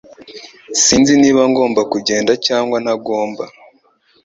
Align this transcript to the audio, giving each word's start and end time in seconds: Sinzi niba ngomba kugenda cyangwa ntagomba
Sinzi 0.83 1.13
niba 1.21 1.41
ngomba 1.51 1.81
kugenda 1.91 2.31
cyangwa 2.45 2.77
ntagomba 2.83 3.43